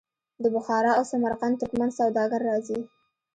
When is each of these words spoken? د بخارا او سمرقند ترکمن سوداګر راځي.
د 0.43 0.45
بخارا 0.55 0.91
او 0.99 1.03
سمرقند 1.11 1.59
ترکمن 1.61 1.89
سوداګر 1.99 2.41
راځي. 2.49 2.79